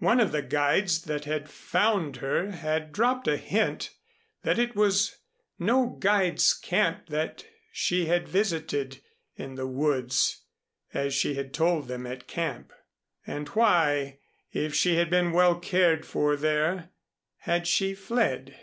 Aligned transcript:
One 0.00 0.20
of 0.20 0.32
the 0.32 0.42
guides 0.42 1.00
that 1.04 1.24
had 1.24 1.48
found 1.48 2.16
her 2.16 2.50
had 2.50 2.92
dropped 2.92 3.26
a 3.26 3.38
hint 3.38 3.88
that 4.42 4.58
it 4.58 4.76
was 4.76 5.16
no 5.58 5.86
guide's 5.98 6.52
camp 6.52 7.06
that 7.06 7.46
she 7.72 8.04
had 8.04 8.28
visited 8.28 9.00
in 9.34 9.54
the 9.54 9.66
woods, 9.66 10.42
as 10.92 11.14
she 11.14 11.36
had 11.36 11.54
told 11.54 11.88
them 11.88 12.06
at 12.06 12.28
camp. 12.28 12.70
And 13.26 13.48
why, 13.48 14.18
if 14.52 14.74
she 14.74 14.96
had 14.96 15.08
been 15.08 15.32
well 15.32 15.58
cared 15.58 16.04
for 16.04 16.36
there, 16.36 16.90
had 17.38 17.66
she 17.66 17.94
fled? 17.94 18.54